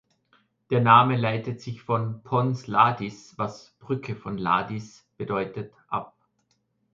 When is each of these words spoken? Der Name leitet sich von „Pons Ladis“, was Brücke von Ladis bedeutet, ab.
Der 0.71 0.81
Name 0.81 1.15
leitet 1.15 1.61
sich 1.61 1.83
von 1.83 2.23
„Pons 2.23 2.65
Ladis“, 2.65 3.35
was 3.37 3.75
Brücke 3.77 4.15
von 4.15 4.35
Ladis 4.39 5.05
bedeutet, 5.15 5.71
ab. 5.89 6.15